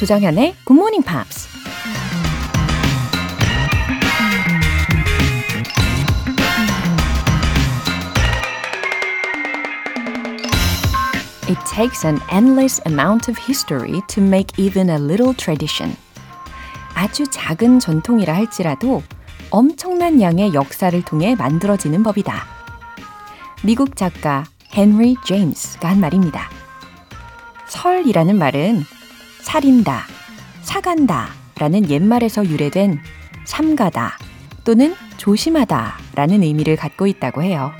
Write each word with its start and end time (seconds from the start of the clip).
조정현의 0.00 0.54
Good 0.64 0.80
Morning 0.80 1.04
Pops. 1.06 1.46
It 11.46 11.58
takes 11.66 12.06
an 12.06 12.18
endless 12.32 12.80
amount 12.86 13.30
of 13.30 13.38
history 13.46 14.00
to 14.08 14.22
make 14.22 14.58
even 14.58 14.88
a 14.88 14.96
little 14.96 15.36
tradition. 15.36 15.94
아주 16.94 17.26
작은 17.30 17.78
전통이라 17.78 18.34
할지라도 18.34 19.02
엄청난 19.50 20.22
양의 20.22 20.54
역사를 20.54 20.98
통해 21.02 21.34
만들어지는 21.34 22.02
법이다. 22.02 22.46
미국 23.62 23.96
작가 23.96 24.44
헨리 24.74 25.16
제임스가 25.26 25.90
한 25.90 26.00
말입니다. 26.00 26.48
설이라는 27.66 28.38
말은 28.38 28.99
살인다, 29.42 30.04
사간다 30.62 31.28
라는 31.58 31.88
옛말에서 31.90 32.46
유래된 32.46 32.98
삼가다 33.44 34.18
또는 34.64 34.94
조심하다 35.16 35.98
라는 36.14 36.42
의미를 36.42 36.76
갖고 36.76 37.06
있다고 37.06 37.42
해요. 37.42 37.72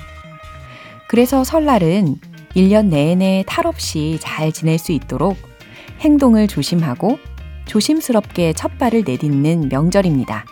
그래서 1.09 1.45
설날은 1.45 2.17
1년 2.55 2.87
내내 2.87 3.45
탈 3.47 3.67
없이 3.67 4.19
잘 4.21 4.53
지낼 4.53 4.79
수 4.79 4.93
있도록 4.93 5.37
행동을 6.01 6.49
조심하고 6.49 7.19
조심스럽게 7.67 8.53
첫 8.55 8.79
발을 8.79 9.05
내딛는 9.07 9.69
명절입니다. 9.71 10.45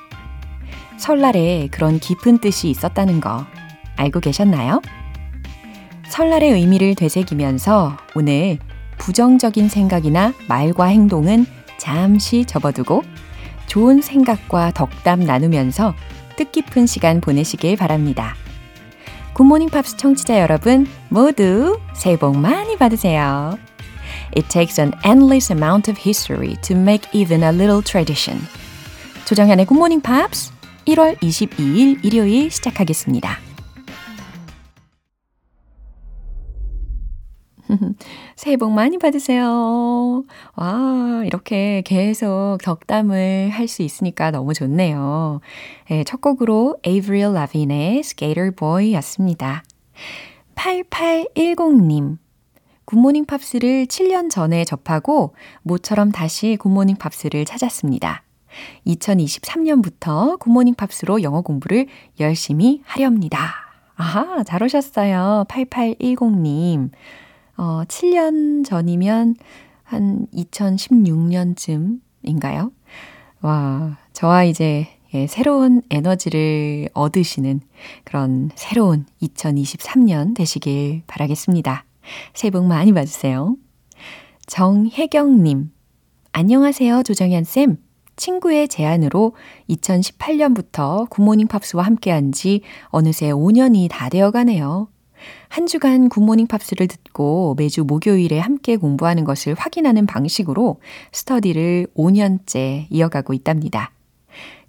설날에 0.96 1.68
그런 1.70 1.98
깊은 1.98 2.38
뜻이 2.38 2.70
있었다는 2.70 3.20
거 3.20 3.46
알고 3.96 4.20
계셨나요? 4.20 4.80
설날의 6.08 6.52
의미를 6.52 6.94
되새기면서 6.94 7.96
오늘 8.14 8.58
부정적인 8.98 9.68
생각이나 9.68 10.34
말과 10.48 10.86
행동은 10.86 11.46
잠시 11.78 12.44
접어두고 12.44 13.02
좋은 13.66 14.02
생각과 14.02 14.72
덕담 14.72 15.20
나누면서 15.20 15.94
뜻깊은 16.36 16.86
시간 16.86 17.20
보내시길 17.20 17.76
바랍니다. 17.76 18.34
굿모닝 19.34 19.68
팝스 19.68 19.96
청취자 19.96 20.40
여러분 20.40 20.86
모두 21.08 21.78
새해 21.94 22.16
복 22.16 22.36
많이 22.36 22.76
받으세요. 22.76 23.58
It 24.36 24.48
takes 24.48 24.80
an 24.80 24.92
endless 25.04 25.52
amount 25.52 25.90
of 25.90 26.00
history 26.00 26.56
to 26.62 26.76
make 26.76 27.08
even 27.12 27.42
a 27.42 27.50
little 27.50 27.82
tradition. 27.82 28.44
조정현의 29.26 29.66
굿모닝 29.66 30.00
팝스 30.00 30.52
1월 30.86 31.18
22일 31.20 32.04
일요일 32.04 32.50
시작하겠습니다. 32.50 33.47
새해 38.36 38.56
복 38.56 38.72
많이 38.72 38.98
받으세요. 38.98 40.24
와, 40.56 41.22
이렇게 41.24 41.82
계속 41.84 42.58
덕담을 42.62 43.50
할 43.50 43.68
수 43.68 43.82
있으니까 43.82 44.30
너무 44.30 44.54
좋네요. 44.54 45.40
네, 45.88 46.02
첫 46.04 46.20
곡으로 46.20 46.76
Avril 46.86 47.34
Lavigne의 47.34 47.98
Skater 48.00 48.52
Boy 48.52 48.94
였습니다. 48.94 49.62
8810님. 50.54 52.18
굿모닝 52.86 53.26
팝스를 53.26 53.84
7년 53.86 54.30
전에 54.30 54.64
접하고 54.64 55.34
모처럼 55.62 56.10
다시 56.10 56.56
굿모닝 56.58 56.96
팝스를 56.96 57.44
찾았습니다. 57.44 58.22
2023년부터 58.86 60.38
굿모닝 60.38 60.74
팝스로 60.74 61.22
영어 61.22 61.42
공부를 61.42 61.86
열심히 62.18 62.80
하렵니다. 62.86 63.68
아하, 63.94 64.42
잘 64.42 64.62
오셨어요. 64.62 65.44
8810님. 65.48 66.90
어, 67.58 67.82
7년 67.86 68.64
전이면 68.64 69.36
한 69.82 70.26
2016년쯤인가요? 70.32 72.72
와, 73.42 73.98
저와 74.12 74.44
이제 74.44 74.86
예, 75.12 75.26
새로운 75.26 75.82
에너지를 75.90 76.88
얻으시는 76.92 77.60
그런 78.04 78.50
새로운 78.54 79.06
2023년 79.22 80.36
되시길 80.36 81.02
바라겠습니다. 81.06 81.84
새해 82.32 82.50
복 82.50 82.64
많이 82.66 82.92
받으세요. 82.92 83.56
정혜경님, 84.46 85.72
안녕하세요, 86.32 87.02
조정현쌤. 87.02 87.76
친구의 88.16 88.68
제안으로 88.68 89.34
2018년부터 89.70 91.08
굿모닝 91.10 91.48
팝스와 91.48 91.84
함께한 91.84 92.32
지 92.32 92.62
어느새 92.86 93.30
5년이 93.30 93.88
다 93.90 94.08
되어 94.08 94.30
가네요. 94.30 94.88
한 95.48 95.66
주간 95.66 96.08
굿모닝 96.08 96.46
팝스를 96.46 96.88
듣고 96.88 97.54
매주 97.56 97.84
목요일에 97.84 98.38
함께 98.38 98.76
공부하는 98.76 99.24
것을 99.24 99.54
확인하는 99.54 100.06
방식으로 100.06 100.80
스터디를 101.12 101.88
5년째 101.96 102.86
이어가고 102.90 103.34
있답니다. 103.34 103.90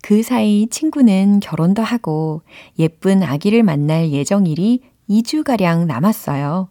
그 0.01 0.23
사이 0.23 0.67
친구는 0.69 1.39
결혼도 1.41 1.83
하고 1.83 2.41
예쁜 2.77 3.21
아기를 3.21 3.63
만날 3.63 4.11
예정일이 4.11 4.81
2주가량 5.09 5.85
남았어요. 5.85 6.69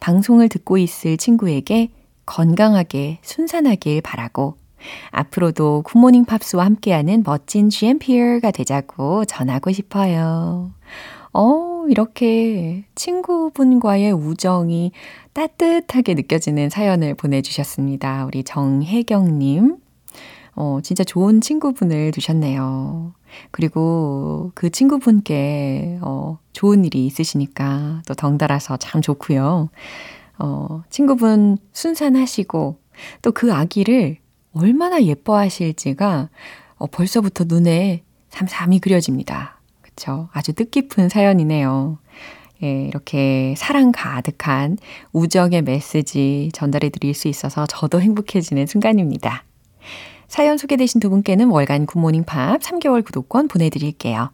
방송을 0.00 0.48
듣고 0.48 0.78
있을 0.78 1.16
친구에게 1.16 1.90
건강하게 2.26 3.18
순산하길 3.22 4.02
바라고 4.02 4.56
앞으로도 5.10 5.82
굿모닝 5.82 6.24
팝스와 6.24 6.64
함께하는 6.64 7.22
멋진 7.24 7.70
GMPR가 7.70 8.50
되자고 8.50 9.24
전하고 9.24 9.72
싶어요. 9.72 10.72
어, 11.32 11.86
이렇게 11.88 12.84
친구분과의 12.94 14.12
우정이 14.12 14.92
따뜻하게 15.32 16.14
느껴지는 16.14 16.68
사연을 16.70 17.14
보내주셨습니다. 17.14 18.26
우리 18.26 18.44
정혜경님. 18.44 19.78
어, 20.54 20.80
진짜 20.82 21.02
좋은 21.04 21.40
친구분을 21.40 22.10
두셨네요. 22.10 23.14
그리고 23.50 24.52
그 24.54 24.68
친구분께, 24.68 25.98
어, 26.02 26.38
좋은 26.52 26.84
일이 26.84 27.06
있으시니까 27.06 28.02
또 28.06 28.12
덩달아서 28.14 28.76
참 28.76 29.00
좋고요. 29.00 29.70
어, 30.38 30.82
친구분 30.90 31.56
순산하시고 31.72 32.76
또 33.22 33.32
그 33.32 33.52
아기를 33.54 34.18
얼마나 34.52 35.02
예뻐하실지가 35.02 36.28
어, 36.76 36.86
벌써부터 36.88 37.44
눈에 37.44 38.04
삼삼이 38.28 38.80
그려집니다. 38.80 39.61
그쵸. 39.94 40.28
아주 40.32 40.52
뜻깊은 40.52 41.08
사연이네요. 41.08 41.98
예, 42.62 42.84
이렇게 42.84 43.54
사랑 43.56 43.92
가득한 43.92 44.78
우정의 45.12 45.62
메시지 45.62 46.50
전달해 46.52 46.90
드릴 46.90 47.14
수 47.14 47.28
있어서 47.28 47.66
저도 47.66 48.00
행복해지는 48.00 48.66
순간입니다. 48.66 49.44
사연 50.28 50.56
소개되신 50.56 51.00
두 51.00 51.10
분께는 51.10 51.48
월간 51.48 51.86
굿모닝 51.86 52.24
팝 52.24 52.60
3개월 52.60 53.04
구독권 53.04 53.48
보내드릴게요. 53.48 54.30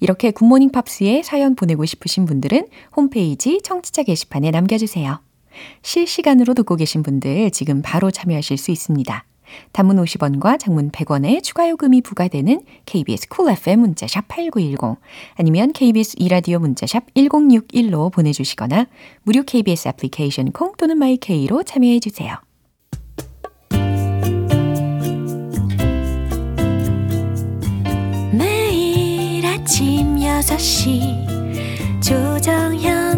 이렇게 0.00 0.30
굿모닝 0.30 0.70
팝스에 0.70 1.22
사연 1.22 1.56
보내고 1.56 1.84
싶으신 1.84 2.26
분들은 2.26 2.68
홈페이지 2.94 3.60
청취자 3.62 4.04
게시판에 4.04 4.50
남겨주세요. 4.50 5.20
실시간으로 5.82 6.54
듣고 6.54 6.76
계신 6.76 7.02
분들 7.02 7.50
지금 7.50 7.82
바로 7.82 8.10
참여하실 8.10 8.58
수 8.58 8.70
있습니다. 8.70 9.24
단문 9.72 9.96
50원과 9.96 10.58
장문 10.58 10.90
100원의 10.90 11.42
추가 11.42 11.68
요금이 11.68 12.02
부과되는 12.02 12.62
KBS 12.86 13.28
cool 13.28 13.56
FM 13.56 13.80
문자샵 13.80 14.28
8910 14.28 14.98
아니면 15.34 15.72
KBS 15.72 16.16
이라디오 16.18 16.58
문자샵 16.58 17.14
1061로 17.14 18.12
보내주시거나 18.12 18.86
무료 19.22 19.42
KBS 19.42 19.88
애플리케이션 19.88 20.52
콩 20.52 20.72
또는 20.76 20.98
my 20.98 21.24
K로 21.24 21.62
참여해 21.62 22.00
주세요. 22.00 22.36
매일 28.32 29.46
아침 29.46 30.16
6시 30.16 31.36
조정현 32.02 33.15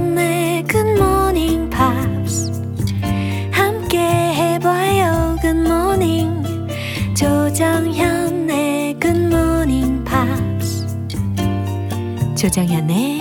조정현의 12.38 13.20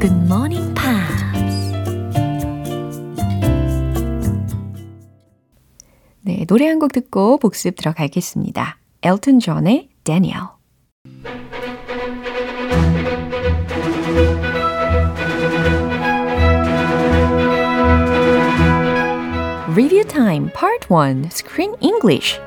굿모닝 0.00 0.72
팝스 0.72 1.24
네, 6.22 6.44
노래 6.46 6.66
한 6.66 6.78
곡 6.78 6.92
듣고 6.92 7.36
복습 7.38 7.76
들어가겠습니다. 7.76 8.78
엘튼 9.02 9.38
존의 9.38 9.90
Daniel 10.04 10.46
Review 19.74 20.04
Time 20.04 20.48
Part 20.52 20.88
1 20.90 21.28
Screen 21.30 21.74
English 21.80 22.40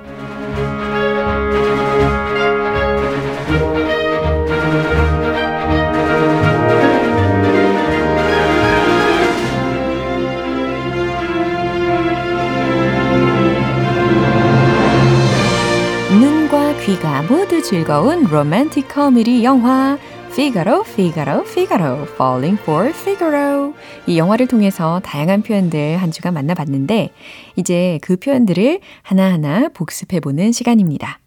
모두 17.27 17.61
즐거운 17.61 18.23
로맨틱 18.23 18.87
코미디 18.87 19.43
영화 19.43 19.99
Figaro, 20.31 20.81
Figaro, 20.81 21.41
Figaro, 21.41 22.01
Falling 22.13 22.59
for 22.61 22.89
Figaro. 22.89 23.75
이 24.07 24.17
영화를 24.17 24.47
통해서 24.47 24.99
다양한 25.03 25.43
표현들 25.43 25.97
한 25.97 26.09
주간 26.11 26.33
만나봤는데, 26.33 27.11
이제 27.57 27.99
그 28.01 28.15
표현들을 28.15 28.79
하나하나 29.03 29.69
복습해보는 29.69 30.51
시간입니다. 30.51 31.19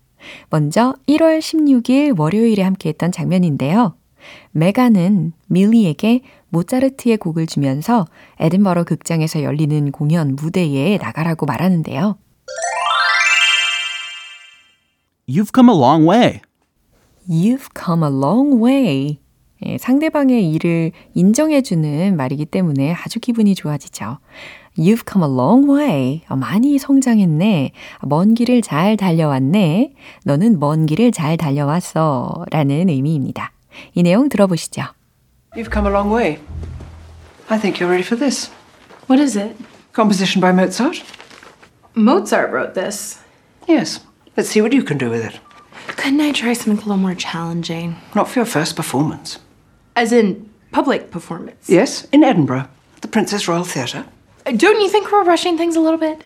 먼저 0.50 0.97
1월 1.06 1.38
16일 1.38 2.19
월요일에 2.19 2.62
함께했던 2.62 3.12
장면인데요. 3.12 3.94
메가는 4.50 5.32
밀리에게 5.47 6.23
모차르트의 6.49 7.19
곡을 7.19 7.47
주면서 7.47 8.06
에든버러 8.41 8.82
극장에서 8.82 9.43
열리는 9.44 9.93
공연 9.93 10.35
무대에 10.35 10.99
나가라고 10.99 11.47
말하는데요. 11.47 12.17
You've 15.29 15.53
come 15.53 15.69
a 15.69 15.75
long 15.75 16.05
way. 16.07 16.43
You've 17.29 17.69
come 17.75 18.03
a 18.03 18.11
long 18.11 18.63
way. 18.63 19.21
예, 19.65 19.79
상대방의 19.79 20.51
일을 20.53 20.91
인정해주는 21.15 22.17
말이기 22.17 22.47
때문에 22.47 22.93
아주 22.95 23.21
기분이 23.21 23.55
좋아지죠. 23.55 24.19
You've 24.77 25.09
come 25.09 25.25
a 25.25 25.33
long 25.33 25.71
way. 25.71 26.23
많이 26.29 26.79
성장했네. 26.79 27.71
먼 28.03 28.35
길을 28.35 28.63
잘 28.63 28.97
달려왔네. 28.97 29.95
너는 30.25 30.59
먼 30.59 30.87
길을 30.87 31.13
잘 31.13 31.37
달려왔어. 31.37 32.45
라는 32.51 32.89
의미입니다. 32.89 33.53
이 33.95 34.03
내용 34.03 34.29
들어보시죠. 34.29 34.83
You've 35.55 35.73
come 35.73 35.87
a 35.87 35.93
long 35.93 36.13
way. 36.13 36.39
I 37.49 37.61
think 37.61 37.79
you're 37.79 37.89
ready 37.89 38.05
for 38.05 38.19
this. 38.19 38.51
What 39.09 39.23
is 39.23 39.39
it? 39.39 39.55
Composition 39.95 40.41
by 40.41 40.51
Mozart? 40.51 41.05
Mozart 41.95 42.51
wrote 42.51 42.75
this. 42.75 43.21
Yes. 43.69 44.01
Let's 44.36 44.50
see 44.50 44.62
what 44.62 44.74
you 44.74 44.84
can 44.84 44.98
do 44.98 45.10
with 45.10 45.24
it. 45.25 45.39
Couldn't 45.95 46.22
I 46.22 46.31
try 46.31 46.54
something 46.54 46.78
a 46.78 46.88
little 46.88 46.98
more 46.98 47.16
challenging? 47.16 47.95
Not 48.13 48.28
for 48.28 48.39
your 48.39 48.45
first 48.45 48.75
performance. 48.75 49.39
As 49.95 50.12
in 50.12 50.50
public 50.72 51.10
performance? 51.12 51.69
Yes, 51.69 52.07
in 52.12 52.24
Edinburgh, 52.24 52.68
the 53.01 53.07
Princess 53.07 53.48
Royal 53.48 53.63
Theatre. 53.63 54.06
Don't 54.45 54.80
you 54.81 54.89
think 54.89 55.12
we're 55.12 55.24
rushing 55.24 55.57
things 55.57 55.75
a 55.75 55.81
little 55.81 56.00
bit? 56.00 56.24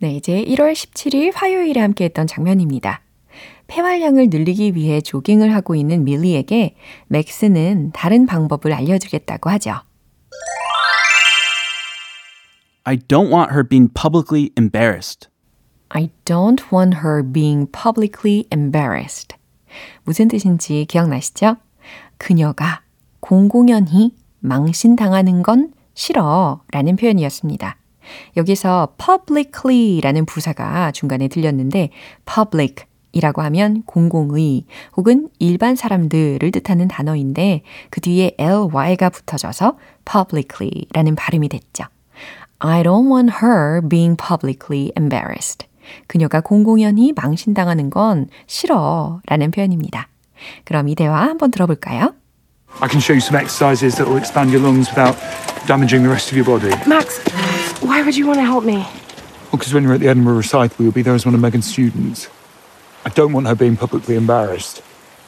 네, 0.00 0.14
이제 0.14 0.44
1월 0.44 0.72
17일 0.72 1.32
화요일에 1.34 1.80
함께했던 1.80 2.26
장면입니다. 2.26 3.02
폐활량을 3.66 4.28
늘리기 4.30 4.74
위해 4.74 5.00
조깅을 5.00 5.54
하고 5.54 5.74
있는 5.74 6.04
밀리에게 6.04 6.76
맥스는 7.08 7.92
다른 7.92 8.26
방법을 8.26 8.72
알려주겠다고 8.72 9.50
하죠. 9.50 9.82
I 12.84 12.96
don't 12.96 13.30
want 13.30 13.52
her 13.52 13.62
being 13.62 13.92
publicly 13.92 14.50
embarrassed. 14.56 15.28
I 15.95 16.09
don't 16.25 16.59
want 16.71 16.97
her 17.03 17.23
being 17.23 17.67
publicly 17.71 18.45
embarrassed. 18.51 19.35
무슨 20.03 20.27
뜻인지 20.27 20.85
기억나시죠? 20.85 21.57
그녀가 22.17 22.81
공공연히 23.19 24.15
망신당하는 24.39 25.43
건 25.43 25.71
싫어 25.93 26.61
라는 26.71 26.95
표현이었습니다. 26.95 27.77
여기서 28.35 28.95
publicly 28.97 30.01
라는 30.01 30.25
부사가 30.25 30.91
중간에 30.91 31.27
들렸는데 31.27 31.91
public 32.25 32.85
이라고 33.11 33.43
하면 33.43 33.83
공공의 33.83 34.65
혹은 34.97 35.29
일반 35.37 35.75
사람들을 35.75 36.49
뜻하는 36.51 36.87
단어인데 36.87 37.61
그 37.91 38.01
뒤에 38.01 38.35
ly가 38.39 39.11
붙어져서 39.11 39.77
publicly 40.11 40.87
라는 40.91 41.13
발음이 41.13 41.49
됐죠. 41.49 41.83
I 42.57 42.81
don't 42.81 43.13
want 43.13 43.35
her 43.43 43.87
being 43.87 44.17
publicly 44.17 44.91
embarrassed. 44.97 45.67
그녀가 46.07 46.41
공공연히 46.41 47.13
망신당하는 47.13 47.89
건 47.89 48.27
싫어 48.47 49.21
라는 49.27 49.51
표현입니다. 49.51 50.09
그럼 50.65 50.89
이 50.89 50.95
대화 50.95 51.23
한번 51.23 51.51
들어볼까요? 51.51 52.13
I 52.81 52.89
can 52.89 52.99
show 52.99 53.13
you 53.13 53.21
some 53.21 53.37
exercises 53.37 53.95
that 53.97 54.09
will 54.09 54.17
expand 54.17 54.51
your 54.51 54.61
lungs 54.61 54.89
without 54.89 55.15
damaging 55.67 56.01
the 56.01 56.09
rest 56.09 56.31
of 56.31 56.37
your 56.37 56.45
body. 56.45 56.73
Max, 56.87 57.21
why 57.81 58.01
would 58.01 58.17
you 58.17 58.25
want 58.25 58.39
to 58.39 58.45
help 58.45 58.65
me? 58.65 58.81
Well, 59.51 59.59
because 59.61 59.73
when 59.73 59.83
you're 59.83 59.93
at 59.93 60.01
the 60.01 60.09
Edinburgh 60.09 60.37
recital, 60.37 60.83
you'll 60.83 60.91
be 60.91 61.03
there 61.03 61.13
as 61.13 61.25
one 61.25 61.35
of 61.35 61.41
Megan's 61.41 61.69
students. 61.69 62.27
I 63.05 63.09
don't 63.09 63.31
want 63.33 63.47
her 63.47 63.55
being 63.55 63.77
publicly 63.77 64.15
embarrassed. 64.15 64.81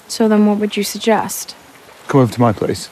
So 0.07 0.27
then 0.27 0.45
what 0.47 0.57
would 0.59 0.75
you 0.75 0.83
suggest? 0.83 1.55
Come 2.07 2.21
over 2.21 2.33
to 2.33 2.41
my 2.41 2.51
place. 2.51 2.89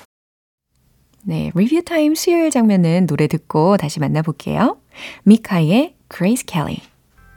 네, 1.26 1.52
리뷰 1.56 1.82
타임 1.84 2.16
수요일 2.16 2.52
장면은 2.52 3.08
노래 3.08 3.28
듣고 3.28 3.78
다시 3.78 4.00
만나볼게요. 4.00 4.78
미카의 5.24 5.96
Grace 6.10 6.44
Kelly. 6.46 6.82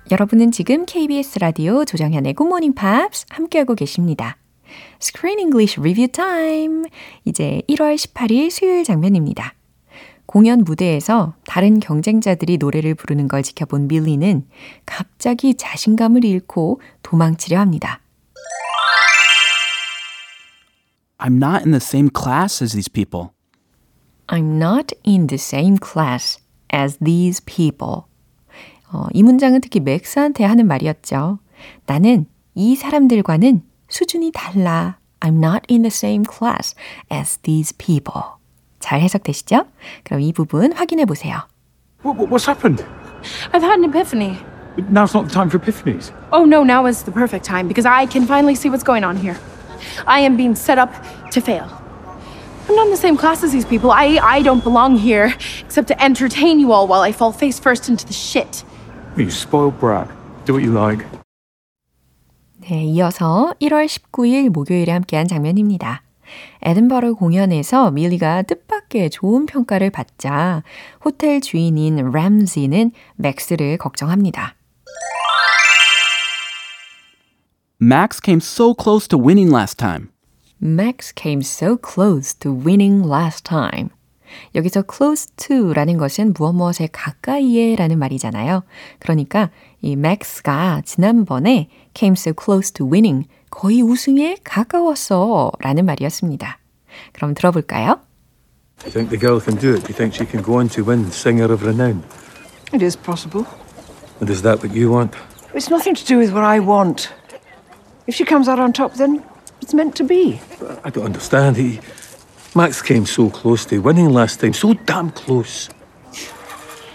여러분은 0.09 0.53
지금 0.53 0.87
KBS 0.87 1.41
라디오 1.41 1.85
조정현의 1.85 2.35
Good 2.35 2.47
Morning 2.47 2.77
Pops 2.77 3.27
함께하고 3.29 3.75
계십니다. 3.75 4.37
Screen 5.01 5.41
English 5.41 5.81
Review 5.81 6.07
Time. 6.13 6.85
이제 7.25 7.63
1월 7.69 7.97
18일 7.97 8.53
수요일 8.53 8.85
장면입니다. 8.85 9.55
공연 10.27 10.63
무대에서 10.63 11.35
다른 11.45 11.81
경쟁자들이 11.81 12.59
노래를 12.59 12.95
부르는 12.95 13.27
걸 13.27 13.43
지켜본 13.43 13.89
밀리는 13.89 14.47
갑자기 14.85 15.55
자신감을 15.55 16.25
잃고 16.25 16.81
도망치려 17.03 17.59
합니다. 17.59 18.01
I'm 21.19 21.43
not 21.43 21.65
in 21.65 21.73
the 21.73 21.81
same 21.81 22.11
class 22.17 22.63
as 22.63 22.75
these 22.75 22.89
people. 22.89 23.31
I'm 24.29 24.63
not 24.63 24.95
in 25.05 25.27
the 25.27 25.39
same 25.39 25.79
class 25.83 26.39
as 26.73 26.97
these 26.99 27.43
people. 27.45 28.05
어, 28.93 29.07
이 29.13 29.23
문장은 29.23 29.61
특히 29.61 29.81
맥스한테 29.81 30.45
하는 30.45 30.67
말이었죠. 30.67 31.39
나는 31.87 32.27
이 32.55 32.77
사람들과는 32.77 33.63
수준이 33.89 34.33
달라. 34.33 34.99
I'm 35.21 35.43
not 35.43 35.63
in 35.71 35.83
the 35.83 35.91
same 35.91 36.25
class 36.25 36.75
as 37.11 37.39
these 37.39 37.75
people. 37.77 38.23
잘 38.81 39.01
해석되시죠? 39.01 39.67
그럼 40.05 40.21
이 40.21 40.33
부분 40.33 40.73
확인해 40.73 41.05
보세요. 41.05 41.49
What, 42.05 42.19
what, 42.19 42.31
what's 42.31 42.47
happened? 42.47 42.85
I've 43.53 43.63
had 43.63 43.79
an 43.79 43.85
epiphany. 43.85 44.39
Now's 44.91 45.15
not 45.15 45.27
the 45.27 45.33
time 45.33 45.49
for 45.49 45.59
epiphanies. 45.59 46.13
Oh 46.33 46.45
no, 46.45 46.63
now 46.63 46.87
is 46.87 47.03
the 47.03 47.11
perfect 47.11 47.45
time 47.45 47.67
because 47.67 47.87
I 47.87 48.07
can 48.07 48.27
finally 48.27 48.55
see 48.55 48.69
what's 48.69 48.85
going 48.85 49.05
on 49.05 49.17
here. 49.17 49.37
I 50.07 50.21
am 50.21 50.37
being 50.37 50.55
set 50.55 50.79
up 50.79 50.93
to 51.33 51.41
fail. 51.41 51.67
I'm 52.69 52.75
not 52.77 52.87
in 52.87 52.91
the 52.91 52.97
same 52.97 53.17
class 53.17 53.43
as 53.43 53.53
these 53.53 53.65
people. 53.65 53.91
I, 53.91 54.19
I 54.23 54.43
don't 54.43 54.63
belong 54.63 54.97
here 54.97 55.33
except 55.61 55.89
to 55.89 56.03
entertain 56.03 56.61
you 56.61 56.73
all 56.73 56.87
while 56.87 57.01
I 57.01 57.13
fall 57.13 57.33
face 57.33 57.59
first 57.59 57.89
into 57.89 58.05
the 58.07 58.13
shit. 58.13 58.65
You 59.17 59.29
spoiled 59.29 59.81
brat. 59.81 60.09
Do 60.45 60.55
what 60.55 60.63
you 60.63 60.77
like. 60.77 61.07
네, 62.69 62.85
이어서 62.85 63.55
1월 63.63 63.87
19일 63.87 64.51
목요일에 64.51 64.93
함께한 64.93 65.27
장면입니다. 65.27 66.03
에든버러 66.63 67.15
공연에서 67.15 67.93
밀리가 67.93 68.43
뜻밖의 68.43 69.09
좋은 69.11 69.47
평가를 69.47 69.91
받자 69.91 70.65
호텔 71.03 71.41
주인인 71.41 71.97
램지는 72.13 72.91
맥스를 73.15 73.79
걱정합니다. 73.79 74.55
Max 77.81 78.21
came 78.23 78.41
so 78.41 78.75
close 78.75 79.09
to 79.09 79.19
winning 79.19 79.51
last 79.51 79.79
time. 79.79 80.09
Max 80.61 81.13
came 81.15 81.41
so 81.41 81.77
close 81.77 82.35
to 82.39 82.53
winning 82.53 83.07
last 83.07 83.45
time. 83.45 83.91
여기서 84.55 84.85
close 84.91 85.29
to라는 85.37 85.99
것은 85.99 86.35
무엇 86.37 86.53
무엇에 86.53 86.89
가까이에 86.91 87.77
라는 87.77 87.99
말이잖아요. 87.99 88.63
그러니까 88.99 89.51
이 89.81 89.93
Max가 89.93 90.83
지난번에 90.85 91.69
came 91.95 92.15
so 92.15 92.33
close 92.39 92.73
to 92.73 92.87
winning 92.87 93.29
거의 93.51 93.83
우승에 93.83 94.37
가까웠어 94.45 95.53
라는 95.61 95.87
말이었습니다. 95.87 96.59
그럼 97.13 97.35
들어볼까요? 97.35 98.01
You 98.85 98.93
think 98.93 99.11
the 99.11 99.19
girl 99.19 99.41
can 99.41 99.59
do 99.59 99.73
it? 99.73 99.87
Do 99.87 99.89
you 99.89 99.97
think 99.97 100.15
she 100.15 100.27
can 100.29 100.45
go 100.45 100.59
on 100.59 100.69
to 100.71 100.85
win 100.85 101.11
Singer 101.11 101.51
of 101.53 101.65
Renown? 101.65 102.03
It 102.73 102.83
is 102.83 102.97
possible. 102.97 103.47
And 104.21 104.31
is 104.31 104.43
that 104.43 104.63
what 104.63 104.77
you 104.77 104.91
want? 104.91 105.17
It's 105.55 105.71
nothing 105.71 105.95
to 105.95 106.05
do 106.05 106.19
with 106.19 106.33
what 106.33 106.45
I 106.45 106.61
want. 106.61 107.13
If 108.07 108.15
she 108.15 108.25
comes 108.25 108.49
out 108.49 108.59
on 108.59 108.73
top, 108.73 108.95
then 108.95 109.23
it's 109.63 109.73
meant 109.73 109.97
to 109.97 110.05
be. 110.05 110.41
I 110.85 110.91
don't 110.91 111.05
understand. 111.05 111.57
He, 111.57 111.81
Max 112.57 112.81
came 112.81 113.05
so 113.05 113.29
close 113.29 113.67
to 113.67 113.83
winning 113.83 114.09
last 114.09 114.41
time, 114.41 114.55
so 114.55 114.73
damn 114.87 115.11
close. 115.11 115.69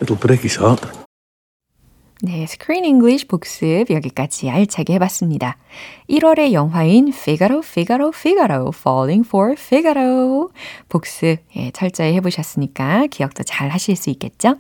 It'll 0.01 0.15
break 0.19 0.41
his 0.41 0.57
heart. 0.57 0.81
네, 2.23 2.47
Screen 2.47 2.83
English 2.85 3.27
복습 3.27 3.91
여기까지 3.91 4.49
알차게 4.49 4.93
해봤습니다. 4.95 5.57
1월의 6.09 6.53
영화인 6.53 7.09
Figaro, 7.09 7.61
Figaro, 7.63 8.11
Figaro, 8.11 8.71
Falling 8.75 9.27
for 9.27 9.53
Figaro 9.53 10.49
복습 10.89 11.37
예, 11.55 11.69
철저히 11.71 12.15
해보셨으니까 12.15 13.05
기억도 13.07 13.43
잘 13.43 13.69
하실 13.69 13.95
수 13.95 14.09
있겠죠? 14.09 14.57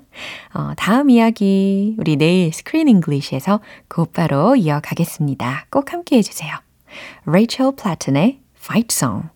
어, 0.53 0.73
다음 0.77 1.09
이야기 1.09 1.95
우리 1.97 2.15
내일 2.15 2.53
Screen 2.53 2.87
English에서 2.87 3.59
곧바로 3.87 4.55
이어가겠습니다. 4.55 5.65
꼭 5.71 5.93
함께 5.93 6.17
해 6.17 6.21
주세요. 6.21 6.53
Rachel 7.25 7.71
Platten의 7.75 8.39
Fight 8.55 8.87
Song 8.91 9.29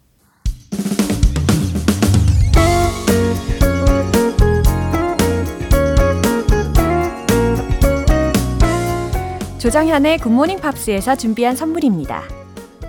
조정현의 9.66 10.20
굿모닝 10.20 10.60
팝스에서 10.60 11.16
준비한 11.16 11.56
선물입니다. 11.56 12.22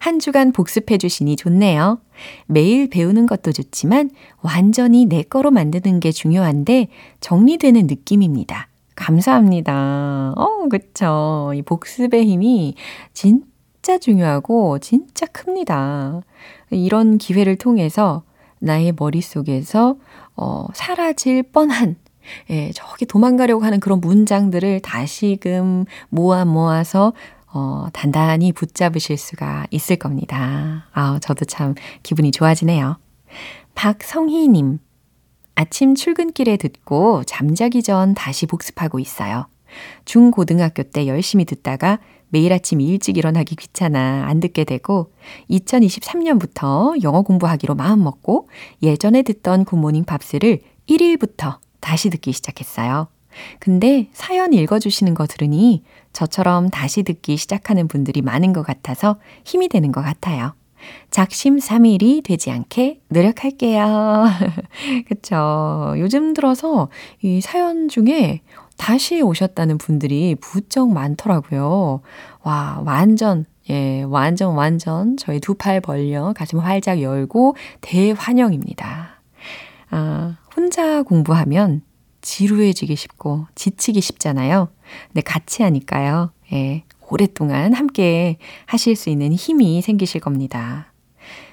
한 0.06 0.20
주간 0.20 0.52
복습해 0.52 0.98
주시니 0.98 1.34
좋네요. 1.34 1.98
매일 2.46 2.88
배우는 2.88 3.26
것도 3.26 3.50
좋지만 3.50 4.10
완전히 4.40 5.04
내 5.04 5.24
거로 5.24 5.50
만드는 5.50 5.98
게 5.98 6.12
중요한데 6.12 6.86
정리되는 7.18 7.88
느낌입니다. 7.88 8.68
감사합니다. 8.94 10.32
어, 10.36 10.68
그쵸. 10.68 11.50
이 11.56 11.62
복습의 11.62 12.24
힘이 12.24 12.76
진짜 13.14 13.98
중요하고 13.98 14.78
진짜 14.78 15.26
큽니다. 15.26 16.20
이런 16.70 17.18
기회를 17.18 17.56
통해서 17.56 18.22
나의 18.60 18.94
머릿속에서 18.96 19.96
어, 20.36 20.66
사라질 20.72 21.42
뻔한 21.42 21.96
예, 22.50 22.70
저기 22.72 23.06
도망가려고 23.06 23.64
하는 23.64 23.80
그런 23.80 24.00
문장들을 24.00 24.80
다시금 24.80 25.84
모아 26.10 26.44
모아서 26.44 27.12
어, 27.56 27.88
단단히 27.94 28.52
붙잡으실 28.52 29.16
수가 29.16 29.66
있을 29.70 29.96
겁니다. 29.96 30.84
아, 30.92 31.18
저도 31.22 31.46
참 31.46 31.74
기분이 32.02 32.30
좋아지네요. 32.30 32.98
박성희님, 33.74 34.78
아침 35.54 35.94
출근길에 35.94 36.58
듣고 36.58 37.24
잠자기 37.24 37.82
전 37.82 38.12
다시 38.12 38.44
복습하고 38.44 38.98
있어요. 38.98 39.46
중고등학교 40.04 40.82
때 40.82 41.06
열심히 41.06 41.46
듣다가 41.46 41.98
매일 42.28 42.52
아침 42.52 42.82
일찍 42.82 43.16
일어나기 43.16 43.56
귀찮아 43.56 44.26
안 44.26 44.40
듣게 44.40 44.64
되고 44.64 45.12
2023년부터 45.48 47.02
영어 47.02 47.22
공부하기로 47.22 47.74
마음먹고 47.74 48.50
예전에 48.82 49.22
듣던 49.22 49.64
굿모닝 49.64 50.04
팝스를 50.04 50.60
1일부터 50.90 51.58
다시 51.80 52.10
듣기 52.10 52.32
시작했어요. 52.32 53.08
근데 53.58 54.08
사연 54.12 54.52
읽어주시는 54.52 55.14
거 55.14 55.26
들으니 55.26 55.82
저처럼 56.12 56.70
다시 56.70 57.02
듣기 57.02 57.36
시작하는 57.36 57.88
분들이 57.88 58.22
많은 58.22 58.52
것 58.52 58.62
같아서 58.64 59.16
힘이 59.44 59.68
되는 59.68 59.92
것 59.92 60.02
같아요. 60.02 60.54
작심삼일이 61.10 62.22
되지 62.22 62.50
않게 62.50 63.00
노력할게요. 63.08 64.26
그쵸. 65.08 65.94
요즘 65.98 66.32
들어서 66.34 66.88
이 67.22 67.40
사연 67.40 67.88
중에 67.88 68.40
다시 68.76 69.22
오셨다는 69.22 69.78
분들이 69.78 70.36
부쩍 70.40 70.90
많더라고요. 70.90 72.02
와, 72.42 72.80
완전, 72.84 73.46
예, 73.70 74.02
완전, 74.02 74.54
완전 74.54 75.16
저희 75.16 75.40
두 75.40 75.54
팔 75.54 75.80
벌려 75.80 76.32
가슴 76.36 76.58
활짝 76.60 77.00
열고 77.00 77.56
대환영입니다. 77.80 79.20
아, 79.90 80.36
혼자 80.54 81.02
공부하면 81.02 81.82
지루해지기 82.26 82.96
쉽고 82.96 83.46
지치기 83.54 84.00
쉽잖아요. 84.00 84.68
근데 85.06 85.20
같이 85.20 85.62
하니까요. 85.62 86.32
예, 86.52 86.82
오랫동안 87.08 87.72
함께 87.72 88.38
하실 88.66 88.96
수 88.96 89.10
있는 89.10 89.32
힘이 89.32 89.80
생기실 89.80 90.20
겁니다. 90.20 90.92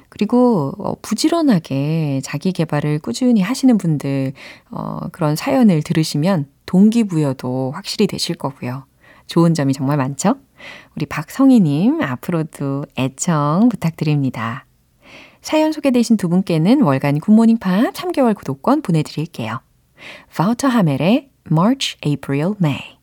그리고 0.10 0.74
어, 0.80 0.96
부지런하게 1.00 2.22
자기 2.24 2.52
개발을 2.52 3.00
꾸준히 3.00 3.42
하시는 3.42 3.78
분들 3.78 4.34
어, 4.72 5.10
그런 5.12 5.36
사연을 5.36 5.84
들으시면 5.84 6.48
동기부여도 6.66 7.72
확실히 7.76 8.08
되실 8.08 8.36
거고요. 8.36 8.86
좋은 9.28 9.54
점이 9.54 9.74
정말 9.74 9.98
많죠? 9.98 10.38
우리 10.96 11.06
박성희님 11.06 12.02
앞으로도 12.02 12.86
애청 12.98 13.70
부탁드립니다. 13.70 14.66
사연 15.42 15.72
소개되신 15.72 16.18
두 16.18 16.30
분께는 16.30 16.82
월간 16.82 17.20
굿모닝 17.20 17.60
팝 17.60 17.94
3개월 17.94 18.36
구독권 18.36 18.82
보내드릴게요. 18.82 19.60
바우터 20.35 20.69
하멜의 20.69 21.31
March, 21.51 21.97
April, 22.07 22.55
May 22.61 22.99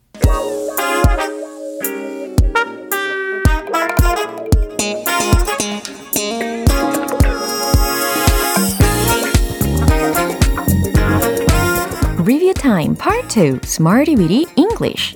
Review 12.17 12.53
Time 12.53 12.95
Part 12.95 13.29
2 13.29 13.59
Smarty 13.63 14.15
Weedy 14.15 14.47
English 14.55 15.15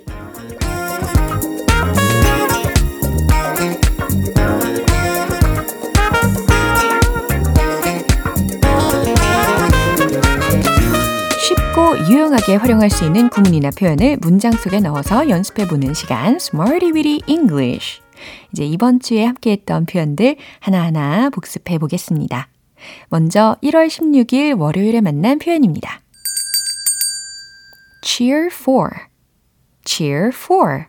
유용하게 12.11 12.57
활용할 12.57 12.91
수 12.91 13.05
있는 13.05 13.31
구문이나 13.31 13.71
표현을 13.71 14.19
문장 14.21 14.53
속에 14.53 14.81
넣어서 14.81 15.29
연습해보는 15.31 15.95
시간 15.95 16.37
Smarty 16.37 16.93
Weedy 16.93 17.21
English 17.27 18.03
이제 18.53 18.67
이번 18.67 19.01
주에 19.01 19.25
함께했던 19.25 19.87
표현들 19.87 20.37
하나하나 20.61 21.31
복습해 21.31 21.79
보겠습니다. 21.79 22.49
먼저 23.09 23.57
1월 23.63 23.87
16일 23.87 24.59
월요일에 24.59 25.01
만난 25.01 25.39
표현입니다. 25.39 26.03
cheer 28.03 28.49
for, 28.53 28.91
cheer 29.87 30.29
for. 30.29 30.85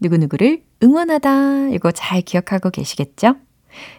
누구누구를 0.00 0.62
응원하다. 0.82 1.68
이거 1.74 1.92
잘 1.92 2.22
기억하고 2.22 2.70
계시겠죠? 2.70 3.36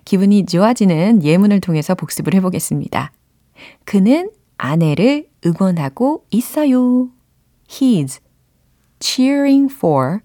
기분이 0.06 0.48
좋아지는 0.48 1.24
예문을 1.24 1.60
통해서 1.60 1.94
복습을 1.94 2.34
해보겠습니다. 2.34 3.12
그는 3.86 4.32
아내를 4.58 5.30
응원하고 5.46 6.26
있어요. 6.32 7.10
He's 7.68 8.20
cheering 9.00 9.74
for 9.74 10.20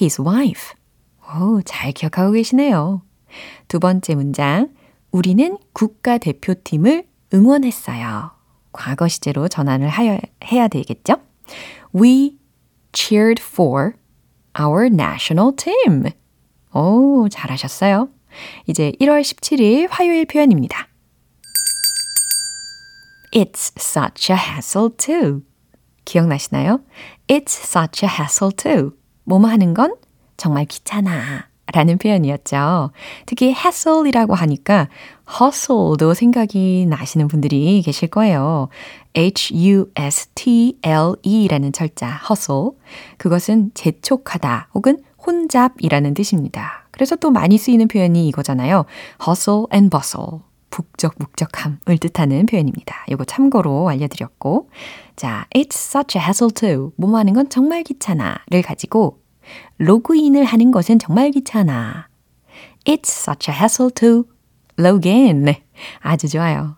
his 0.00 0.20
wife. 0.20 0.74
오, 1.38 1.60
잘 1.62 1.92
기억하고 1.92 2.32
계시네요. 2.32 3.02
두 3.68 3.80
번째 3.80 4.14
문장. 4.14 4.74
우리는 5.10 5.58
국가대표팀을 5.72 7.06
응원했어요. 7.32 8.30
과거 8.72 9.08
시제로 9.08 9.48
전환을 9.48 9.88
하여, 9.88 10.18
해야 10.44 10.68
되겠죠? 10.68 11.16
We 11.94 12.38
cheered 12.92 13.42
for 13.42 13.92
our 14.58 14.86
national 14.86 15.52
team. 15.56 16.10
오, 16.72 17.28
잘하셨어요. 17.28 18.08
이제 18.66 18.92
1월 19.00 19.20
17일 19.20 19.86
화요일 19.90 20.26
표현입니다. 20.26 20.88
It's 23.34 23.72
such 23.76 24.32
a 24.32 24.38
hassle 24.38 24.90
too. 24.96 25.42
기억나시나요? 26.04 26.80
It's 27.26 27.48
such 27.48 28.04
a 28.04 28.10
hassle 28.10 28.52
too. 28.56 28.92
뭐뭐 29.24 29.48
하는 29.48 29.74
건 29.74 29.96
정말 30.36 30.66
귀찮아. 30.66 31.48
라는 31.72 31.98
표현이었죠. 31.98 32.92
특히 33.26 33.48
hassle이라고 33.48 34.34
하니까 34.34 34.88
hustle도 35.28 36.14
생각이 36.14 36.86
나시는 36.88 37.26
분들이 37.26 37.82
계실 37.82 38.08
거예요. 38.08 38.68
H-U-S-T-L-E라는 39.16 39.92
철자, 41.72 42.20
hustle. 42.28 42.70
그것은 43.16 43.72
재촉하다 43.74 44.68
혹은 44.74 45.02
혼잡이라는 45.26 46.14
뜻입니다. 46.14 46.86
그래서 46.90 47.16
또 47.16 47.30
많이 47.30 47.58
쓰이는 47.58 47.88
표현이 47.88 48.28
이거잖아요. 48.28 48.84
hustle 49.26 49.64
and 49.72 49.90
bustle. 49.90 50.42
북적북적함을 50.74 51.98
뜻하는 52.00 52.46
표현입니다. 52.46 53.04
이거 53.08 53.24
참고로 53.24 53.88
알려드렸고. 53.88 54.70
자, 55.14 55.46
it's 55.54 55.74
such 55.74 56.18
a 56.18 56.24
hassle 56.24 56.50
too. 56.50 56.90
뭐뭐 56.96 57.16
하는 57.16 57.32
건 57.32 57.48
정말 57.48 57.84
귀찮아를 57.84 58.62
가지고 58.64 59.20
로그인을 59.78 60.44
하는 60.44 60.72
것은 60.72 60.98
정말 60.98 61.30
귀찮아. 61.30 62.08
It's 62.84 63.08
such 63.08 63.50
a 63.50 63.56
hassle 63.56 63.90
to 63.92 64.24
log 64.76 65.08
in. 65.08 65.54
아주 66.00 66.28
좋아요. 66.28 66.76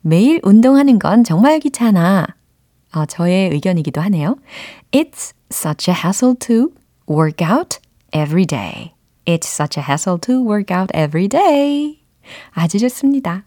매일 0.00 0.40
운동하는 0.42 0.98
건 0.98 1.22
정말 1.22 1.60
귀찮아. 1.60 2.26
아, 2.90 3.06
저의 3.06 3.50
의견이기도 3.50 4.00
하네요. 4.00 4.36
It's 4.90 5.34
such 5.52 5.88
a 5.88 5.96
hassle 5.96 6.34
to 6.40 6.72
work 7.08 7.46
out 7.46 7.78
every 8.12 8.44
day. 8.44 8.94
It's 9.24 9.46
such 9.46 9.78
a 9.78 9.84
hassle 9.86 10.18
to 10.22 10.42
work 10.42 10.76
out 10.76 10.90
every 10.96 11.28
day. 11.28 12.05
아주 12.50 12.78
좋습니다. 12.78 13.44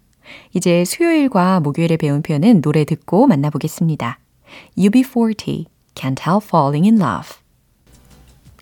이제 0.54 0.86
수요일과 0.86 1.60
목요일에 1.60 1.98
배운 1.98 2.22
표현은 2.22 2.62
노래 2.62 2.86
듣고 2.86 3.28
만나보겠습니다. 3.28 4.20
UB40, 4.78 5.66
Can't 5.96 6.20
Help 6.28 6.46
Falling 6.46 6.88
in 6.88 7.02
Love. 7.02 7.38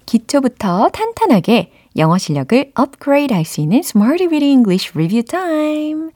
기초부터 0.05 0.89
탄탄하게 0.89 1.71
영어 1.97 2.17
실력을 2.17 2.71
업그레이드 2.75 3.33
할 3.33 3.43
수 3.43 3.59
있는 3.61 3.79
Smarty 3.79 4.27
Weedy 4.31 4.51
English 4.51 4.91
Review 4.95 5.23
Time. 5.23 6.11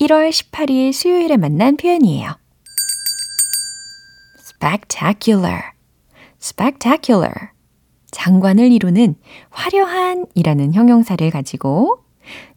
1월 0.00 0.30
18일 0.30 0.92
수요일에 0.92 1.36
만난 1.36 1.76
표현이에요. 1.76 2.36
spectacular, 4.38 5.72
spectacular. 6.40 7.50
장관을 8.10 8.70
이루는 8.70 9.16
화려한 9.50 10.26
이라는 10.34 10.72
형용사를 10.72 11.28
가지고 11.30 12.03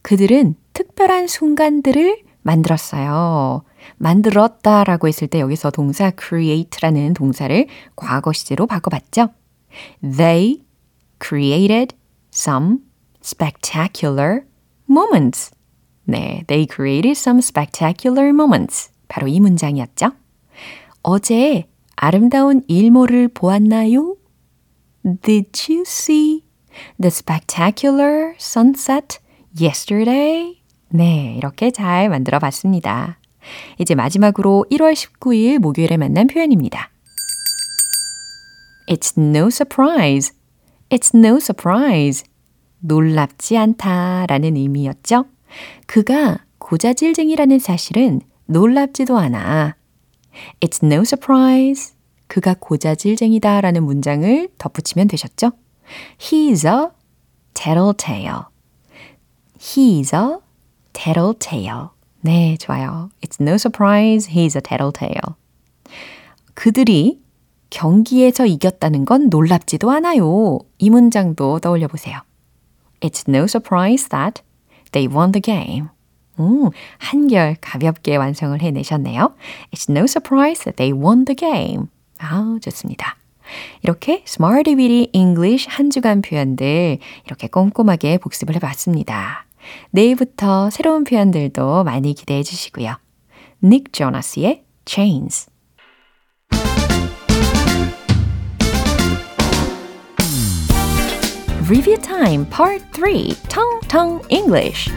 그들은 0.02 0.54
특별한 0.72 1.26
순간들을 1.26 2.22
만들었어요. 2.42 3.62
만들었다 3.96 4.84
라고 4.84 5.08
했을 5.08 5.28
때 5.28 5.40
여기서 5.40 5.70
동사 5.70 6.10
create라는 6.10 7.14
동사를 7.14 7.66
과거 7.96 8.32
시제로 8.32 8.66
바꿔봤죠. 8.66 9.30
They 10.02 10.62
created 11.22 11.96
some 12.32 12.78
spectacular 13.22 14.42
moments. 14.88 15.50
네, 16.04 16.44
they 16.46 16.66
created 16.70 17.12
some 17.12 17.38
spectacular 17.38 18.28
moments. 18.28 18.90
바로 19.08 19.26
이 19.26 19.40
문장이었죠. 19.40 20.12
어제 21.02 21.66
아름다운 21.96 22.62
일몰을 22.68 23.28
보았나요? 23.28 24.16
Did 25.22 25.50
you 25.72 25.82
see 25.86 26.44
the 27.00 27.08
spectacular 27.08 28.34
sunset 28.38 29.18
yesterday? 29.60 30.60
네, 30.90 31.34
이렇게 31.36 31.70
잘 31.70 32.08
만들어 32.08 32.38
봤습니다. 32.38 33.18
이제 33.78 33.94
마지막으로 33.94 34.66
1월 34.70 34.94
19일 34.94 35.58
목요일에 35.58 35.96
만난 35.96 36.26
표현입니다. 36.26 36.90
It's 38.88 39.18
no 39.18 39.48
surprise. 39.48 40.32
It's 40.90 41.14
no 41.14 41.36
surprise. 41.36 42.24
놀랍지 42.80 43.56
않다 43.56 44.26
라는 44.26 44.56
의미였죠. 44.56 45.26
그가 45.86 46.44
고자질쟁이라는 46.58 47.58
사실은 47.58 48.20
놀랍지도 48.46 49.18
않아. 49.18 49.76
It's 50.60 50.82
no 50.82 51.02
surprise. 51.02 51.94
그가 52.26 52.54
고자질쟁이다 52.58 53.60
라는 53.60 53.84
문장을 53.84 54.48
덧붙이면 54.58 55.08
되셨죠? 55.08 55.52
He's 56.18 56.64
a 56.66 56.90
tattletale. 57.54 58.57
He's 59.58 60.14
a 60.14 60.38
tattletale. 60.92 61.90
네, 62.20 62.56
좋아요. 62.58 63.10
It's 63.20 63.40
no 63.40 63.54
surprise 63.54 64.30
he's 64.30 64.56
a 64.56 64.62
tattletale. 64.62 65.36
그들이 66.54 67.20
경기에서 67.70 68.46
이겼다는 68.46 69.04
건 69.04 69.28
놀랍지도 69.28 69.90
않아요. 69.90 70.58
이 70.78 70.90
문장도 70.90 71.60
떠올려 71.60 71.86
보세요. 71.88 72.20
It's 73.00 73.28
no 73.28 73.44
surprise 73.44 74.08
that 74.08 74.42
they 74.92 75.12
won 75.12 75.32
the 75.32 75.40
game. 75.40 75.88
음, 76.40 76.70
한결 76.98 77.56
가볍게 77.60 78.16
완성을 78.16 78.60
해내셨네요. 78.60 79.34
It's 79.72 79.90
no 79.90 80.04
surprise 80.04 80.64
that 80.64 80.76
they 80.76 80.92
won 80.92 81.24
the 81.24 81.36
game. 81.36 81.86
아, 82.18 82.58
좋습니다. 82.62 83.16
이렇게 83.82 84.22
Smarty 84.26 84.76
Weedy 84.76 85.10
English 85.12 85.68
한 85.68 85.90
주간 85.90 86.22
표현들 86.22 86.98
이렇게 87.24 87.48
꼼꼼하게 87.48 88.18
복습을 88.18 88.54
해봤습니다. 88.56 89.47
내일부터 89.90 90.70
새로운 90.70 91.04
표현들도 91.04 91.84
많이 91.84 92.14
기대해 92.14 92.42
주시고요. 92.42 92.96
닉 93.62 93.92
조나스의 93.92 94.64
Chains 94.86 95.50
Review 101.66 102.00
Time 102.00 102.46
Part 102.48 102.84
3 102.92 103.34
Tong 103.48 103.88
Tong 103.88 104.24
English 104.30 104.90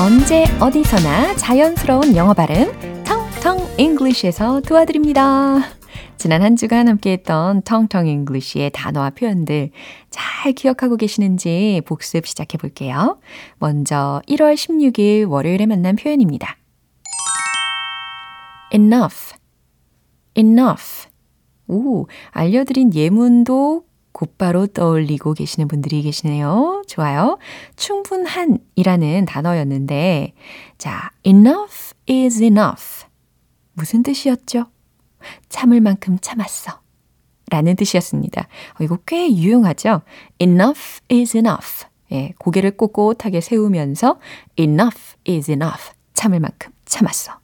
언제 0.00 0.44
어디서나 0.60 1.34
자연스러운 1.36 2.16
영어 2.16 2.32
발음 2.32 2.93
텅텅 3.44 3.58
English에서 3.78 4.62
도와드립니다. 4.62 5.58
지난 6.16 6.40
한 6.40 6.56
주간 6.56 6.88
함께했던 6.88 7.60
텅텅 7.60 8.06
English의 8.06 8.70
단어와 8.70 9.10
표현들 9.10 9.70
잘 10.08 10.52
기억하고 10.52 10.96
계시는지 10.96 11.82
복습 11.84 12.26
시작해 12.26 12.56
볼게요. 12.56 13.18
먼저 13.58 14.22
1월 14.28 14.54
16일 14.54 15.28
월요일에 15.28 15.66
만난 15.66 15.94
표현입니다. 15.94 16.56
enough, 18.72 19.34
enough. 20.38 21.10
오, 21.68 22.06
알려드린 22.30 22.94
예문도 22.94 23.84
곧바로 24.12 24.66
떠올리고 24.66 25.34
계시는 25.34 25.68
분들이 25.68 26.00
계시네요. 26.00 26.82
좋아요. 26.88 27.36
충분한이라는 27.76 29.26
단어였는데, 29.26 30.32
자, 30.78 31.10
enough 31.26 31.92
is 32.08 32.42
enough. 32.42 33.03
무슨 33.74 34.02
뜻이었죠? 34.02 34.66
참을 35.48 35.80
만큼 35.80 36.18
참았어. 36.20 36.80
라는 37.50 37.76
뜻이었습니다. 37.76 38.48
어, 38.80 38.84
이거 38.84 38.98
꽤 39.06 39.30
유용하죠? 39.30 40.02
enough 40.40 41.00
is 41.10 41.36
enough. 41.36 41.86
예, 42.12 42.32
고개를 42.38 42.76
꼿꼿하게 42.76 43.40
세우면서 43.40 44.18
enough 44.56 45.16
is 45.28 45.50
enough. 45.50 45.92
참을 46.14 46.40
만큼 46.40 46.72
참았어. 46.84 47.38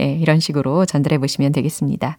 예, 0.00 0.12
이런 0.12 0.40
식으로 0.40 0.86
전달해 0.86 1.18
보시면 1.18 1.52
되겠습니다. 1.52 2.18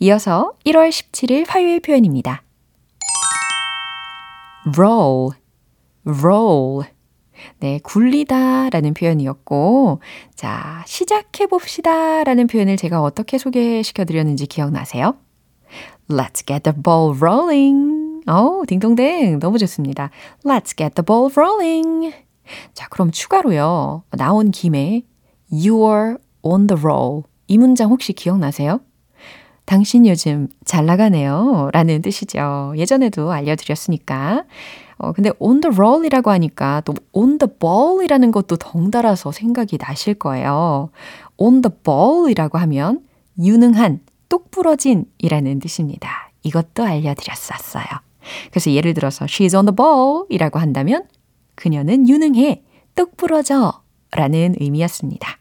이어서 0.00 0.52
1월 0.64 0.88
17일 0.90 1.46
화요일 1.48 1.80
표현입니다. 1.80 2.42
roll, 4.76 5.30
roll. 6.04 6.88
네, 7.58 7.80
굴리다 7.82 8.70
라는 8.70 8.94
표현이었고, 8.94 10.00
자, 10.36 10.84
시작해 10.86 11.46
봅시다 11.46 12.22
라는 12.22 12.46
표현을 12.46 12.76
제가 12.76 13.02
어떻게 13.02 13.38
소개시켜 13.38 14.04
드렸는지 14.04 14.46
기억나세요? 14.46 15.16
Let's 16.08 16.46
get 16.46 16.62
the 16.62 16.80
ball 16.80 17.16
rolling. 17.16 17.91
어, 18.26 18.62
딩동댕. 18.66 19.38
너무 19.40 19.58
좋습니다. 19.58 20.10
Let's 20.44 20.76
get 20.76 20.94
the 20.94 21.04
ball 21.04 21.30
rolling. 21.34 22.14
자, 22.74 22.88
그럼 22.88 23.10
추가로요. 23.10 24.02
나온 24.10 24.50
김에 24.50 25.02
You're 25.52 26.18
on 26.42 26.66
the 26.66 26.80
roll. 26.80 27.22
이 27.46 27.58
문장 27.58 27.90
혹시 27.90 28.12
기억나세요? 28.12 28.80
당신 29.64 30.06
요즘 30.06 30.48
잘 30.64 30.86
나가네요. 30.86 31.70
라는 31.72 32.02
뜻이죠. 32.02 32.74
예전에도 32.76 33.30
알려드렸으니까. 33.30 34.44
어, 34.98 35.12
근데 35.12 35.30
on 35.38 35.60
the 35.60 35.74
roll이라고 35.74 36.30
하니까 36.30 36.80
또 36.84 36.94
on 37.12 37.38
the 37.38 37.50
ball이라는 37.58 38.30
것도 38.30 38.56
덩달아서 38.56 39.32
생각이 39.32 39.78
나실 39.78 40.14
거예요. 40.14 40.90
on 41.36 41.62
the 41.62 41.74
ball이라고 41.84 42.58
하면 42.58 43.02
유능한, 43.38 44.00
똑부러진 44.28 45.06
이라는 45.18 45.58
뜻입니다. 45.58 46.30
이것도 46.42 46.84
알려드렸었어요. 46.84 47.84
그래서 48.50 48.70
예를 48.70 48.94
들어서 48.94 49.24
she's 49.26 49.54
on 49.56 49.66
the 49.66 49.74
ball 49.74 50.24
이라고 50.28 50.58
한다면 50.58 51.04
그녀는 51.54 52.08
유능해, 52.08 52.62
똑부러져 52.94 53.82
라는 54.12 54.54
의미였습니다. 54.60 55.38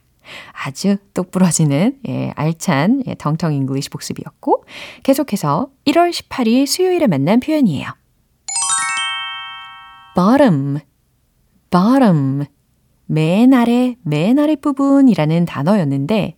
아주 0.54 0.98
똑부러지는 1.14 2.00
예, 2.08 2.32
알찬 2.36 3.04
예, 3.08 3.16
텅텅 3.16 3.52
English 3.52 3.90
복습이었고 3.90 4.64
계속해서 5.04 5.70
1월 5.86 6.12
18일 6.12 6.66
수요일에 6.66 7.08
만난 7.08 7.40
표현이에요. 7.40 7.88
bottom, 10.16 10.80
bottom, 11.70 12.46
맨 13.06 13.54
아래, 13.54 13.96
맨 14.04 14.40
아래 14.40 14.56
부분이라는 14.56 15.46
단어였는데 15.46 16.38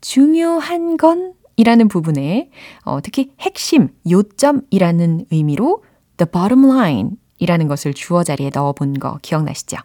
중요한 0.00 0.96
건 0.96 1.34
이라는 1.56 1.88
부분에 1.88 2.50
어, 2.84 3.00
특히 3.00 3.30
핵심, 3.40 3.88
요점이라는 4.10 5.26
의미로 5.30 5.84
the 6.16 6.28
bottom 6.30 6.64
line 6.64 7.10
이라는 7.38 7.68
것을 7.68 7.94
주어 7.94 8.22
자리에 8.24 8.50
넣어 8.54 8.72
본 8.72 8.94
거 8.94 9.18
기억나시죠? 9.22 9.76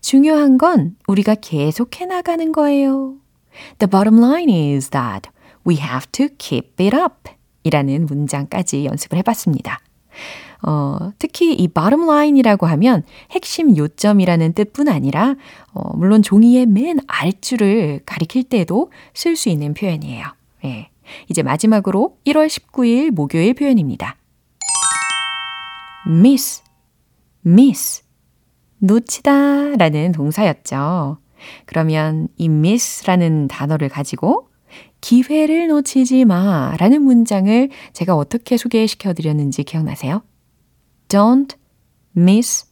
중요한 0.00 0.58
건 0.58 0.96
우리가 1.08 1.34
계속 1.40 2.00
해 2.00 2.06
나가는 2.06 2.52
거예요. 2.52 3.14
The 3.78 3.90
bottom 3.90 4.18
line 4.22 4.74
is 4.74 4.90
that 4.90 5.30
we 5.66 5.76
have 5.76 6.06
to 6.12 6.28
keep 6.38 6.82
it 6.82 6.96
up 6.96 7.30
이라는 7.64 8.06
문장까지 8.06 8.84
연습을 8.84 9.18
해봤습니다. 9.18 9.80
어, 10.62 11.10
특히 11.18 11.52
이 11.52 11.68
bottom 11.68 12.08
line이라고 12.08 12.66
하면 12.66 13.02
핵심 13.32 13.76
요점이라는 13.76 14.52
뜻뿐 14.54 14.88
아니라 14.88 15.34
어, 15.72 15.96
물론 15.96 16.22
종이의 16.22 16.66
맨 16.66 16.98
아랫줄을 17.06 18.00
가리킬 18.06 18.44
때도 18.44 18.90
쓸 19.14 19.36
수 19.36 19.48
있는 19.48 19.74
표현이에요. 19.74 20.24
예. 20.64 20.88
이제 21.28 21.42
마지막으로 21.42 22.18
1월 22.26 22.46
19일 22.46 23.10
목요일 23.10 23.54
표현입니다. 23.54 24.16
miss, 26.06 26.62
miss. 27.44 28.02
놓치다 28.78 29.76
라는 29.76 30.12
동사였죠. 30.12 31.18
그러면 31.64 32.28
이 32.36 32.46
miss라는 32.46 33.48
단어를 33.48 33.88
가지고 33.88 34.48
기회를 35.00 35.68
놓치지 35.68 36.24
마 36.24 36.74
라는 36.78 37.02
문장을 37.02 37.68
제가 37.92 38.16
어떻게 38.16 38.56
소개시켜 38.56 39.12
드렸는지 39.14 39.62
기억나세요? 39.64 40.22
Don't 41.08 41.56
miss 42.16 42.66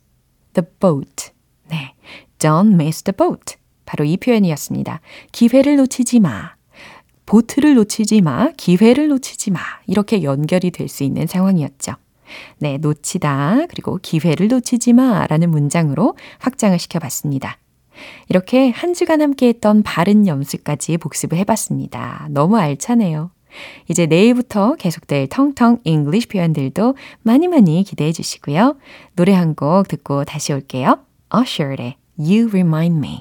the 0.55 0.67
boat. 0.81 1.31
네. 1.71 1.95
Don't 2.39 2.75
miss 2.75 3.03
the 3.03 3.15
boat. 3.17 3.57
바로 3.85 4.05
이 4.05 4.17
표현이었습니다. 4.17 5.01
기회를 5.33 5.77
놓치지 5.77 6.21
마. 6.21 6.54
보트를 7.27 7.75
놓치지 7.75 8.21
마. 8.21 8.51
기회를 8.57 9.09
놓치지 9.09 9.51
마. 9.51 9.61
이렇게 9.87 10.23
연결이 10.23 10.71
될 10.71 10.89
수 10.89 11.05
있는 11.05 11.27
상황이었죠. 11.27 11.93
네, 12.59 12.79
놓치다. 12.79 13.67
그리고 13.69 13.99
기회를 14.03 14.49
놓치지 14.49 14.93
마. 14.93 15.27
라는 15.27 15.51
문장으로 15.51 16.17
확장을 16.39 16.79
시켜봤습니다. 16.79 17.59
이렇게 18.29 18.71
한 18.71 18.93
주간 18.93 19.23
함께 19.23 19.49
했던 19.49 19.83
바른 19.83 20.27
염수까지 20.27 20.99
복습을 20.99 21.39
해봤습니다. 21.39 22.27
너무 22.31 22.57
알차네요. 22.59 23.31
이제 23.89 24.07
내일부터 24.07 24.75
계속될 24.75 25.29
텅텅 25.29 25.79
English 25.85 26.27
표현들도 26.27 26.97
많이 27.23 27.47
많이 27.47 27.85
기대해 27.85 28.11
주시고요. 28.11 28.77
노래 29.15 29.33
한 29.33 29.55
곡 29.55 29.87
듣고 29.87 30.25
다시 30.25 30.53
올게요. 30.53 30.99
Usher의 31.33 31.97
You 32.19 32.49
Remind 32.49 32.99
Me. 32.99 33.21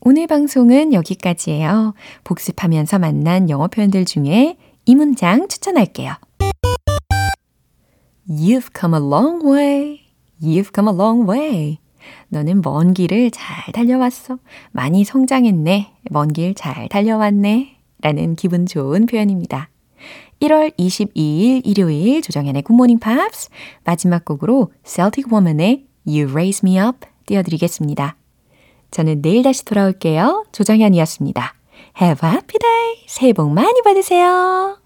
오늘 0.00 0.26
방송은 0.26 0.92
여기까지예요. 0.92 1.94
복습하면서 2.24 2.98
만난 2.98 3.50
영어 3.50 3.66
표현들 3.66 4.04
중에 4.04 4.56
이 4.86 4.94
문장 4.94 5.48
추천할게요. 5.48 6.14
You've 8.28 8.68
come 8.78 8.94
a 8.96 9.04
long 9.04 9.44
way. 9.44 10.00
You've 10.40 10.74
come 10.74 10.88
a 10.90 10.94
long 10.94 11.28
way. 11.28 11.78
너는 12.28 12.62
먼 12.62 12.94
길을 12.94 13.30
잘 13.32 13.72
달려왔어. 13.72 14.38
많이 14.70 15.04
성장했네. 15.04 15.92
먼 16.10 16.32
길 16.32 16.54
잘 16.54 16.88
달려왔네. 16.88 17.76
라는 18.00 18.36
기분 18.36 18.66
좋은 18.66 19.06
표현입니다. 19.06 19.68
1월 20.40 20.72
22일 20.78 21.62
일요일 21.64 22.22
조정현의 22.22 22.62
굿모닝 22.62 23.00
팝스 23.00 23.50
마지막 23.84 24.24
곡으로 24.24 24.72
Celtic 24.84 25.28
Woman의 25.32 25.86
You 26.06 26.30
Raise 26.30 26.60
Me 26.64 26.78
Up 26.78 27.00
띄워드리겠습니다. 27.26 28.17
저는 28.90 29.22
내일 29.22 29.42
다시 29.42 29.64
돌아올게요. 29.64 30.46
조정현이었습니다. 30.52 31.54
Have 32.00 32.28
a 32.28 32.34
happy 32.34 32.58
day. 32.58 33.04
새해 33.06 33.32
복 33.32 33.50
많이 33.50 33.82
받으세요. 33.82 34.78